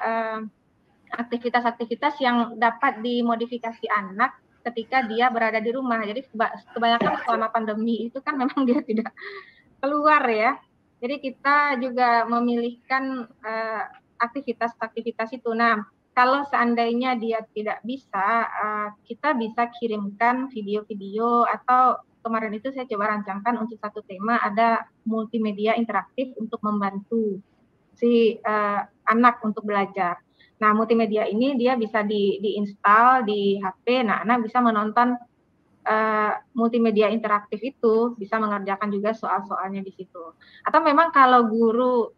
aktivitas-aktivitas 1.11 2.17
uh, 2.17 2.21
yang 2.21 2.37
dapat 2.57 3.03
dimodifikasi 3.03 3.85
anak 3.91 4.37
ketika 4.71 5.03
dia 5.05 5.29
berada 5.29 5.59
di 5.59 5.69
rumah. 5.73 6.01
Jadi 6.05 6.25
kebanyakan 6.71 7.21
selama 7.25 7.47
pandemi 7.51 8.07
itu 8.07 8.21
kan 8.23 8.37
memang 8.39 8.63
dia 8.63 8.79
tidak 8.85 9.11
keluar 9.81 10.23
ya. 10.29 10.55
Jadi 11.05 11.21
kita 11.21 11.77
juga 11.77 12.25
memilihkan 12.25 13.29
uh, 13.29 13.83
aktivitas-aktivitas 14.17 15.37
itu. 15.37 15.53
Nah, 15.53 15.85
kalau 16.17 16.41
seandainya 16.49 17.13
dia 17.13 17.45
tidak 17.53 17.77
bisa, 17.85 18.49
uh, 18.49 18.89
kita 19.05 19.37
bisa 19.37 19.69
kirimkan 19.69 20.49
video-video 20.49 21.45
atau 21.45 22.01
kemarin 22.25 22.57
itu 22.57 22.73
saya 22.73 22.89
coba 22.89 23.13
rancangkan 23.13 23.53
untuk 23.61 23.77
satu 23.77 24.01
tema 24.01 24.41
ada 24.41 24.89
multimedia 25.05 25.77
interaktif 25.77 26.33
untuk 26.41 26.57
membantu 26.65 27.37
si 27.93 28.41
uh, 28.41 28.81
anak 29.05 29.45
untuk 29.45 29.61
belajar. 29.61 30.17
Nah, 30.57 30.73
multimedia 30.73 31.29
ini 31.29 31.53
dia 31.53 31.77
bisa 31.77 32.01
di 32.01 32.41
diinstal 32.41 33.29
di 33.29 33.61
HP. 33.61 34.09
Nah, 34.09 34.25
anak 34.25 34.49
bisa 34.49 34.57
menonton 34.57 35.13
uh, 35.85 36.33
multimedia 36.57 37.07
interaktif 37.13 37.61
itu 37.61 38.17
bisa 38.17 38.41
mengerjakan 38.41 38.89
juga 38.89 39.13
soal-soalnya 39.13 39.85
di 39.85 39.93
situ. 39.93 40.33
Atau 40.65 40.81
memang 40.81 41.13
kalau 41.13 41.45
guru 41.47 42.09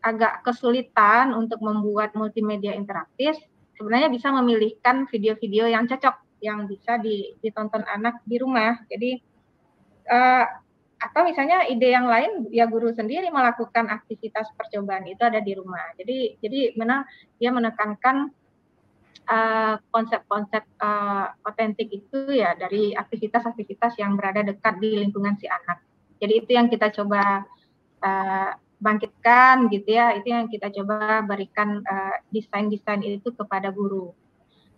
agak 0.00 0.46
kesulitan 0.46 1.34
untuk 1.34 1.58
membuat 1.60 2.14
multimedia 2.14 2.72
interaktif, 2.72 3.34
sebenarnya 3.74 4.08
bisa 4.08 4.30
memilihkan 4.30 5.10
video-video 5.10 5.66
yang 5.66 5.84
cocok 5.90 6.14
yang 6.40 6.70
bisa 6.70 7.00
ditonton 7.42 7.82
anak 7.90 8.22
di 8.22 8.36
rumah. 8.38 8.78
Jadi 8.86 9.18
uh, 10.06 10.46
atau 10.96 11.28
misalnya 11.28 11.68
ide 11.68 11.92
yang 11.92 12.08
lain 12.08 12.48
ya 12.48 12.64
guru 12.64 12.88
sendiri 12.88 13.28
melakukan 13.28 13.92
aktivitas 13.92 14.48
percobaan 14.56 15.04
itu 15.04 15.20
ada 15.20 15.44
di 15.44 15.52
rumah. 15.52 15.92
Jadi 16.00 16.40
jadi 16.40 16.72
mana 16.78 17.04
dia 17.36 17.52
menekankan 17.52 18.32
konsep-konsep 19.90 20.62
uh, 20.82 21.32
otentik 21.48 21.88
itu 21.88 22.30
ya 22.30 22.52
dari 22.54 22.92
aktivitas-aktivitas 22.92 23.96
yang 23.96 24.14
berada 24.14 24.44
dekat 24.44 24.76
di 24.78 25.00
lingkungan 25.00 25.34
si 25.40 25.48
anak. 25.48 25.80
Jadi 26.20 26.32
itu 26.44 26.50
yang 26.54 26.68
kita 26.68 26.92
coba 26.92 27.44
uh, 28.04 28.50
bangkitkan 28.78 29.72
gitu 29.72 29.88
ya. 29.88 30.14
Itu 30.14 30.28
yang 30.30 30.46
kita 30.52 30.68
coba 30.70 31.24
berikan 31.24 31.80
desain-desain 32.30 33.02
uh, 33.02 33.16
itu 33.18 33.28
kepada 33.32 33.72
guru. 33.72 34.12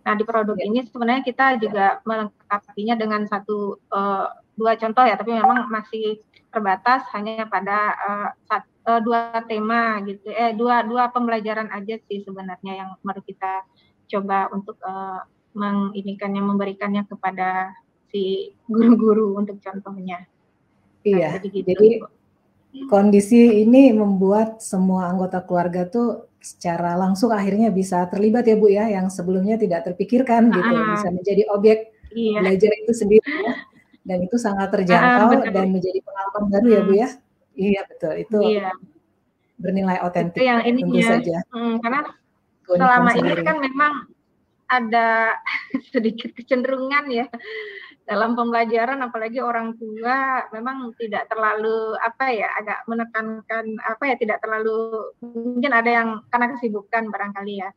Nah 0.03 0.13
di 0.15 0.23
produk 0.23 0.57
ya. 0.57 0.65
ini 0.65 0.87
sebenarnya 0.87 1.23
kita 1.27 1.59
juga 1.59 1.99
melengkapinya 2.07 2.95
dengan 2.95 3.21
satu 3.27 3.77
uh, 3.91 4.27
dua 4.55 4.75
contoh 4.75 5.03
ya, 5.05 5.15
tapi 5.15 5.35
memang 5.35 5.67
masih 5.71 6.19
terbatas 6.49 7.05
hanya 7.13 7.45
pada 7.45 7.93
uh, 7.95 8.29
sat, 8.49 8.65
uh, 8.89 8.99
dua 8.99 9.37
tema 9.45 10.01
gitu, 10.03 10.33
eh 10.33 10.51
dua 10.57 10.81
dua 10.81 11.13
pembelajaran 11.13 11.69
aja 11.69 12.01
sih 12.09 12.25
sebenarnya 12.25 12.83
yang 12.83 12.89
baru 13.05 13.21
kita 13.21 13.63
coba 14.09 14.49
untuk 14.49 14.75
uh, 14.81 15.21
menginikannya 15.53 16.41
memberikannya 16.41 17.05
kepada 17.05 17.73
si 18.09 18.53
guru-guru 18.65 19.37
untuk 19.37 19.61
contohnya. 19.61 20.25
Iya. 21.05 21.37
Nah, 21.37 21.41
jadi, 21.41 21.47
gitu. 21.53 21.69
jadi 21.69 21.89
kondisi 22.89 23.65
ini 23.65 23.93
membuat 23.93 24.61
semua 24.61 25.09
anggota 25.09 25.41
keluarga 25.41 25.85
tuh 25.89 26.29
secara 26.39 26.95
langsung 26.95 27.35
akhirnya 27.35 27.67
bisa 27.69 28.07
terlibat 28.07 28.47
ya 28.47 28.55
Bu 28.55 28.71
ya 28.71 28.87
yang 28.87 29.11
sebelumnya 29.11 29.59
tidak 29.59 29.91
terpikirkan 29.91 30.47
gitu 30.53 30.71
uh, 30.71 30.95
bisa 30.95 31.07
menjadi 31.11 31.43
objek 31.51 31.91
iya. 32.15 32.39
belajar 32.39 32.71
itu 32.79 32.91
sendiri 32.95 33.27
ya 33.43 33.53
dan 34.07 34.17
itu 34.23 34.39
sangat 34.39 34.71
terjangkau 34.71 35.35
uh, 35.35 35.51
dan 35.51 35.67
menjadi 35.67 35.99
pengalaman 35.99 36.43
baru 36.47 36.65
hmm. 36.65 36.75
ya 36.75 36.81
Bu 36.87 36.93
ya 36.95 37.09
iya 37.59 37.81
betul 37.91 38.13
itu 38.15 38.39
iya. 38.55 38.71
bernilai 39.59 39.99
otentik 39.99 40.39
yang 40.39 40.63
ini 40.63 40.79
tentu 40.79 40.95
ya. 40.95 41.07
saja 41.11 41.37
hmm, 41.51 41.75
karena 41.83 42.01
selama 42.77 43.09
ini 43.17 43.33
kan 43.41 43.57
memang 43.57 43.93
ada 44.69 45.35
sedikit 45.93 46.31
kecenderungan 46.37 47.05
ya. 47.09 47.25
Dalam 48.09 48.33
pembelajaran 48.33 49.05
apalagi 49.05 49.37
orang 49.37 49.77
tua 49.77 50.41
memang 50.49 50.97
tidak 50.97 51.29
terlalu 51.29 51.93
apa 52.01 52.33
ya 52.33 52.49
agak 52.57 52.81
menekankan 52.89 53.77
apa 53.85 54.03
ya 54.09 54.15
tidak 54.17 54.41
terlalu 54.41 55.13
mungkin 55.21 55.71
ada 55.77 55.89
yang 55.89 56.09
karena 56.33 56.57
kesibukan 56.57 57.13
barangkali 57.13 57.61
ya. 57.61 57.69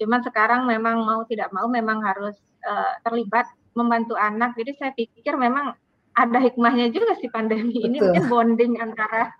Cuman 0.00 0.24
sekarang 0.24 0.64
memang 0.64 1.04
mau 1.04 1.28
tidak 1.28 1.52
mau 1.52 1.68
memang 1.68 2.00
harus 2.00 2.36
uh, 2.64 2.96
terlibat 3.04 3.44
membantu 3.76 4.16
anak. 4.16 4.56
Jadi 4.56 4.70
saya 4.80 4.92
pikir 4.96 5.36
memang 5.36 5.76
ada 6.14 6.38
hikmahnya 6.38 6.94
juga 6.94 7.18
sih 7.18 7.28
pandemi 7.28 7.74
Betul. 7.74 7.86
ini 7.90 7.96
mungkin 7.98 8.24
bonding 8.30 8.72
antara 8.78 9.34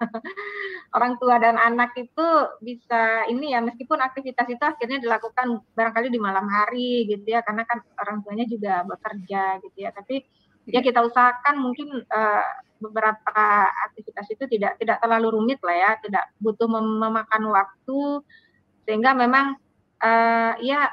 orang 0.95 1.19
tua 1.19 1.43
dan 1.43 1.59
anak 1.59 1.91
itu 1.99 2.27
bisa 2.63 3.27
ini 3.27 3.51
ya 3.51 3.59
meskipun 3.59 3.99
aktivitas 3.99 4.47
itu 4.47 4.63
akhirnya 4.63 5.03
dilakukan 5.03 5.59
barangkali 5.75 6.07
di 6.07 6.23
malam 6.23 6.47
hari 6.47 7.11
gitu 7.11 7.27
ya 7.35 7.43
karena 7.43 7.67
kan 7.67 7.83
orang 7.99 8.23
tuanya 8.23 8.47
juga 8.47 8.87
bekerja 8.87 9.59
gitu 9.59 9.79
ya. 9.79 9.91
Tapi 9.91 10.23
ya 10.71 10.81
kita 10.81 11.03
usahakan 11.03 11.59
mungkin 11.59 11.99
uh, 12.07 12.47
beberapa 12.79 13.69
aktivitas 13.91 14.27
itu 14.31 14.45
tidak 14.47 14.79
tidak 14.79 15.03
terlalu 15.03 15.35
rumit 15.35 15.59
lah 15.67 15.77
ya 15.77 15.91
tidak 15.99 16.25
butuh 16.39 16.71
mem 16.71 16.87
memakan 17.03 17.43
waktu 17.51 18.01
sehingga 18.87 19.17
memang 19.17 19.59
uh, 20.01 20.53
ya 20.63 20.89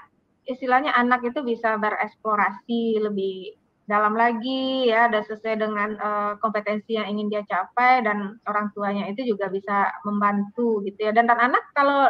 istilahnya 0.49 0.91
anak 0.97 1.21
itu 1.29 1.39
bisa 1.45 1.77
bereksplorasi 1.77 2.99
lebih 2.99 3.60
dalam 3.91 4.15
lagi 4.15 4.87
ya 4.87 5.11
dan 5.11 5.27
sesuai 5.27 5.59
dengan 5.59 5.89
uh, 5.99 6.33
kompetensi 6.39 6.95
yang 6.95 7.11
ingin 7.11 7.27
dia 7.27 7.43
capai 7.43 7.99
dan 7.99 8.39
orang 8.47 8.71
tuanya 8.71 9.11
itu 9.11 9.27
juga 9.27 9.51
bisa 9.51 9.91
membantu 10.07 10.79
gitu 10.87 10.95
ya 11.03 11.11
dan, 11.11 11.27
dan 11.27 11.51
anak 11.51 11.59
kalau 11.75 12.07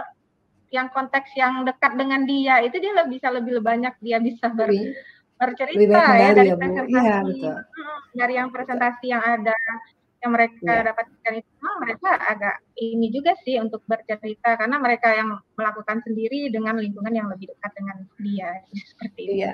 yang 0.70 0.94
konteks 0.94 1.34
yang 1.34 1.66
dekat 1.66 1.98
dengan 1.98 2.30
dia 2.30 2.62
itu 2.62 2.78
dia 2.78 2.94
lebih 2.94 3.18
bisa 3.18 3.34
lebih 3.34 3.60
banyak 3.66 3.98
dia 3.98 4.22
bisa 4.22 4.54
ber, 4.54 4.70
bercerita 5.42 6.02
ya 6.22 6.30
dari 6.38 6.54
ya, 6.54 6.56
presentasi 6.56 6.94
ya, 6.94 7.18
betul. 7.26 7.58
dari 8.14 8.34
yang 8.38 8.50
presentasi 8.54 9.06
yang 9.10 9.24
ada 9.26 9.58
yang 10.22 10.32
mereka 10.38 10.70
ya. 10.70 10.86
dapatkan 10.86 11.34
itu 11.34 11.68
mereka 11.82 12.10
agak 12.30 12.56
ini 12.78 13.10
juga 13.10 13.34
sih 13.42 13.58
untuk 13.58 13.82
bercerita 13.90 14.54
karena 14.54 14.78
mereka 14.78 15.18
yang 15.18 15.34
melakukan 15.58 15.98
sendiri 16.06 16.54
dengan 16.54 16.78
lingkungan 16.78 17.10
yang 17.10 17.26
lebih 17.26 17.50
dekat 17.58 17.74
dengan 17.74 17.98
dia 18.22 18.50
seperti 18.94 19.22
itu. 19.26 19.34
Iya. 19.42 19.54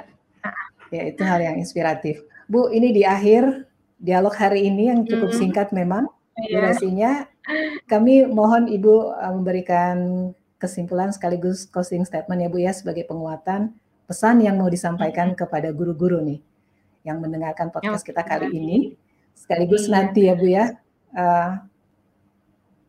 Ya, 0.87 1.03
itu 1.07 1.21
hal 1.23 1.43
yang 1.43 1.55
inspiratif. 1.59 2.23
Bu, 2.47 2.71
ini 2.71 2.95
di 2.95 3.03
akhir 3.03 3.67
dialog 3.99 4.31
hari 4.31 4.69
ini 4.71 4.87
yang 4.87 5.03
cukup 5.03 5.35
hmm. 5.35 5.39
singkat 5.39 5.67
memang 5.75 6.07
iya. 6.39 6.61
durasinya. 6.61 7.11
Kami 7.91 8.27
mohon 8.27 8.71
Ibu 8.71 9.15
uh, 9.15 9.31
memberikan 9.35 10.29
kesimpulan 10.57 11.11
sekaligus 11.13 11.67
closing 11.69 12.07
statement 12.07 12.41
ya 12.41 12.49
Bu 12.49 12.57
ya 12.57 12.73
sebagai 12.73 13.05
penguatan 13.05 13.77
pesan 14.07 14.41
yang 14.41 14.57
mau 14.57 14.71
disampaikan 14.71 15.35
hmm. 15.35 15.37
kepada 15.37 15.69
guru-guru 15.75 16.23
nih 16.23 16.39
yang 17.03 17.19
mendengarkan 17.19 17.71
podcast 17.71 18.03
kita 18.03 18.23
kali 18.23 18.51
ini. 18.51 18.77
Sekaligus 19.35 19.87
iya. 19.87 19.91
nanti 19.91 20.21
ya 20.27 20.33
Bu 20.33 20.47
ya 20.47 20.65
uh, 21.13 21.51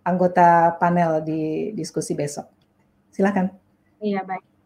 anggota 0.06 0.78
panel 0.78 1.20
di 1.22 1.74
diskusi 1.74 2.14
besok. 2.14 2.48
Silakan. 3.12 3.50
Iya, 3.98 4.22
baik. 4.22 4.57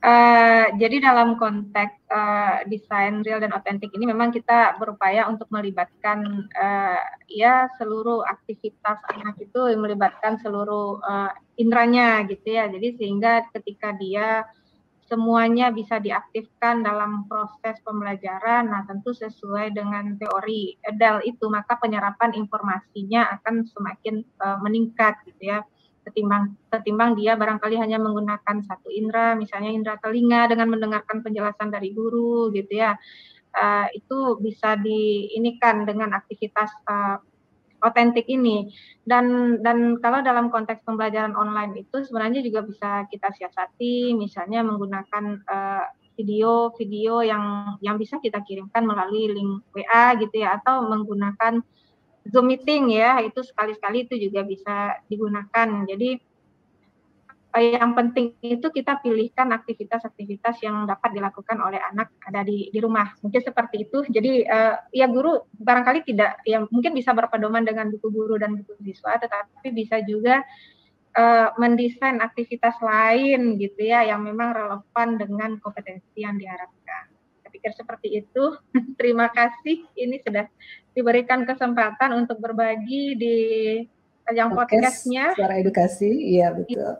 Uh, 0.00 0.72
jadi 0.80 1.12
dalam 1.12 1.36
konteks 1.36 2.08
uh, 2.08 2.64
desain 2.72 3.20
real 3.20 3.36
dan 3.36 3.52
otentik 3.52 3.92
ini 3.92 4.08
memang 4.08 4.32
kita 4.32 4.80
berupaya 4.80 5.28
untuk 5.28 5.44
melibatkan 5.52 6.48
uh, 6.56 7.04
ya 7.28 7.68
seluruh 7.76 8.24
aktivitas 8.24 8.96
anak 9.12 9.36
itu 9.44 9.60
melibatkan 9.76 10.40
seluruh 10.40 11.04
uh, 11.04 11.28
indranya 11.60 12.24
gitu 12.32 12.48
ya. 12.48 12.72
Jadi 12.72 12.96
sehingga 12.96 13.44
ketika 13.52 13.92
dia 13.92 14.48
semuanya 15.04 15.68
bisa 15.68 16.00
diaktifkan 16.00 16.80
dalam 16.80 17.28
proses 17.28 17.76
pembelajaran, 17.84 18.72
nah 18.72 18.88
tentu 18.88 19.12
sesuai 19.12 19.76
dengan 19.76 20.16
teori 20.16 20.80
EDAL 20.80 21.28
itu 21.28 21.44
maka 21.52 21.76
penyerapan 21.76 22.32
informasinya 22.40 23.36
akan 23.36 23.68
semakin 23.68 24.24
uh, 24.40 24.64
meningkat 24.64 25.20
gitu 25.28 25.44
ya 25.44 25.60
ketimbang 26.10 26.58
ketimbang 26.68 27.14
dia 27.14 27.38
barangkali 27.38 27.78
hanya 27.78 28.02
menggunakan 28.02 28.66
satu 28.66 28.90
indera 28.90 29.38
misalnya 29.38 29.70
indera 29.70 29.96
telinga 30.02 30.50
dengan 30.50 30.66
mendengarkan 30.68 31.22
penjelasan 31.22 31.70
dari 31.70 31.94
guru 31.94 32.50
gitu 32.50 32.74
ya. 32.74 32.98
Uh, 33.50 33.90
itu 33.94 34.38
bisa 34.38 34.78
diinikan 34.78 35.82
dengan 35.82 36.14
aktivitas 36.14 36.70
uh, 36.86 37.18
otentik 37.82 38.28
ini. 38.28 38.70
Dan 39.02 39.58
dan 39.64 39.98
kalau 39.98 40.20
dalam 40.20 40.52
konteks 40.52 40.84
pembelajaran 40.84 41.34
online 41.34 41.80
itu 41.82 42.04
sebenarnya 42.04 42.44
juga 42.44 42.62
bisa 42.62 43.08
kita 43.08 43.32
siasati 43.34 44.14
misalnya 44.14 44.60
menggunakan 44.62 45.24
uh, 45.48 45.84
video-video 46.20 47.24
yang 47.24 47.74
yang 47.80 47.96
bisa 47.96 48.20
kita 48.20 48.44
kirimkan 48.44 48.84
melalui 48.84 49.32
link 49.32 49.64
WA 49.72 50.12
gitu 50.20 50.36
ya 50.44 50.60
atau 50.60 50.84
menggunakan 50.84 51.64
Zoom 52.28 52.52
meeting 52.52 52.92
ya, 52.92 53.20
itu 53.24 53.40
sekali-sekali 53.40 54.04
itu 54.08 54.14
juga 54.20 54.44
bisa 54.44 55.00
digunakan. 55.08 55.68
Jadi 55.88 56.20
eh, 57.56 57.76
yang 57.80 57.96
penting 57.96 58.36
itu 58.44 58.66
kita 58.68 59.00
pilihkan 59.00 59.50
aktivitas-aktivitas 59.56 60.60
yang 60.60 60.84
dapat 60.84 61.16
dilakukan 61.16 61.58
oleh 61.58 61.80
anak 61.80 62.12
ada 62.24 62.44
di, 62.44 62.68
di 62.68 62.78
rumah. 62.78 63.16
Mungkin 63.24 63.40
seperti 63.40 63.88
itu. 63.88 64.04
Jadi 64.06 64.44
uh, 64.46 64.76
ya 64.92 65.08
guru 65.08 65.40
barangkali 65.58 66.06
tidak, 66.06 66.44
ya 66.44 66.62
mungkin 66.68 66.92
bisa 66.92 67.10
berpedoman 67.16 67.64
dengan 67.64 67.88
buku 67.88 68.08
guru 68.12 68.36
dan 68.36 68.54
buku 68.60 68.76
siswa, 68.84 69.16
tetapi 69.16 69.72
bisa 69.72 70.04
juga 70.04 70.44
uh, 71.18 71.48
mendesain 71.58 72.22
aktivitas 72.22 72.78
lain 72.78 73.58
gitu 73.58 73.80
ya 73.82 74.06
yang 74.06 74.22
memang 74.22 74.54
relevan 74.54 75.18
dengan 75.18 75.50
kompetensi 75.58 76.22
yang 76.22 76.38
diharapkan 76.38 77.09
pikir 77.60 77.76
seperti 77.76 78.24
itu. 78.24 78.56
Terima 78.98 79.28
kasih. 79.28 79.84
Ini 79.92 80.16
sudah 80.24 80.48
diberikan 80.96 81.44
kesempatan 81.44 82.16
untuk 82.16 82.40
berbagi 82.40 83.20
di 83.20 83.36
yang 84.32 84.56
podcastnya. 84.56 85.36
Suara 85.36 85.60
edukasi, 85.60 86.08
iya 86.08 86.56
betul. 86.56 86.96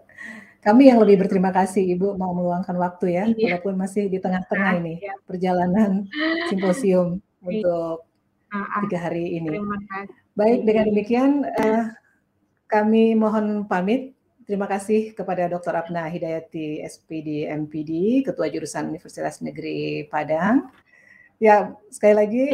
Kami 0.61 0.93
yang 0.93 1.01
lebih 1.01 1.25
berterima 1.25 1.49
kasih 1.57 1.97
Ibu 1.97 2.21
mau 2.21 2.37
meluangkan 2.37 2.77
waktu 2.77 3.17
ya, 3.17 3.25
iya. 3.33 3.57
walaupun 3.57 3.81
masih 3.81 4.13
di 4.13 4.21
tengah-tengah 4.21 4.77
nah, 4.77 4.81
ini 4.85 5.01
iya. 5.01 5.17
perjalanan 5.25 6.05
simposium 6.53 7.17
iya. 7.17 7.65
untuk 7.65 8.05
ah, 8.53 8.85
tiga 8.85 9.09
hari 9.09 9.41
ini. 9.41 9.57
Baik, 10.37 10.69
dengan 10.69 10.85
demikian 10.93 11.31
uh, 11.49 11.89
kami 12.69 13.17
mohon 13.17 13.65
pamit 13.65 14.13
Terima 14.51 14.67
kasih 14.67 15.15
kepada 15.15 15.47
Dr. 15.47 15.79
Abna 15.79 16.11
Hidayati, 16.11 16.83
SPD, 16.83 17.47
MPD, 17.47 18.27
Ketua 18.27 18.51
Jurusan 18.51 18.91
Universitas 18.91 19.39
Negeri 19.47 20.11
Padang. 20.11 20.75
Ya, 21.39 21.79
sekali 21.87 22.19
lagi 22.19 22.45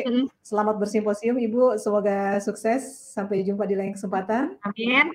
selamat 0.44 0.76
bersimposium 0.76 1.40
Ibu, 1.40 1.80
semoga 1.80 2.36
sukses. 2.44 2.84
Sampai 3.16 3.48
jumpa 3.48 3.64
di 3.64 3.80
lain 3.80 3.96
kesempatan. 3.96 4.60
Amin. 4.60 5.08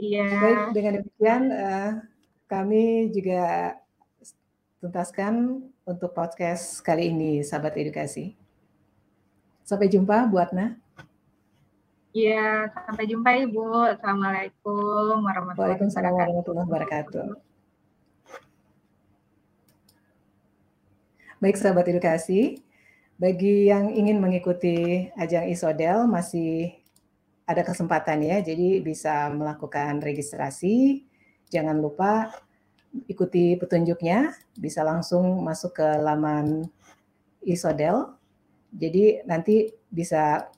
Iya. 0.00 0.24
Baik, 0.40 0.60
dengan 0.72 0.92
demikian 1.04 1.42
uh, 1.52 1.90
kami 2.48 3.12
juga 3.12 3.76
tuntaskan 4.80 5.60
untuk 5.84 6.16
podcast 6.16 6.80
kali 6.80 7.12
ini, 7.12 7.44
sahabat 7.44 7.76
edukasi. 7.76 8.40
Sampai 9.68 9.92
jumpa, 9.92 10.32
Bu 10.32 10.40
Adna. 10.40 10.80
Iya, 12.10 12.66
sampai 12.74 13.06
jumpa 13.06 13.38
Ibu. 13.46 13.86
Assalamualaikum 13.94 15.22
warahmatullahi 15.22 15.78
wabarakatuh. 16.42 17.38
Baik 21.38 21.54
sahabat 21.54 21.86
edukasi, 21.86 22.66
bagi 23.14 23.70
yang 23.70 23.94
ingin 23.94 24.18
mengikuti 24.18 25.06
ajang 25.14 25.54
Isodel 25.54 26.10
masih 26.10 26.74
ada 27.46 27.62
kesempatan 27.62 28.26
ya, 28.26 28.42
jadi 28.42 28.82
bisa 28.82 29.30
melakukan 29.30 30.02
registrasi. 30.02 31.06
Jangan 31.46 31.78
lupa 31.78 32.34
ikuti 33.06 33.54
petunjuknya, 33.54 34.34
bisa 34.58 34.82
langsung 34.82 35.46
masuk 35.46 35.78
ke 35.78 35.88
laman 36.02 36.66
Isodel. 37.46 38.18
Jadi 38.74 39.22
nanti 39.30 39.70
bisa 39.86 40.50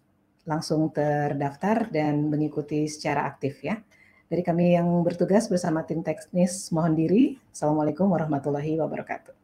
langsung 0.46 0.90
terdaftar 0.90 1.90
dan 1.90 2.30
mengikuti 2.30 2.86
secara 2.86 3.26
aktif 3.26 3.62
ya. 3.62 3.78
Dari 4.26 4.40
kami 4.40 4.72
yang 4.78 4.88
bertugas 5.04 5.46
bersama 5.52 5.84
tim 5.84 6.00
teknis 6.00 6.72
mohon 6.72 6.96
diri. 6.96 7.36
Assalamualaikum 7.52 8.08
warahmatullahi 8.08 8.80
wabarakatuh. 8.80 9.41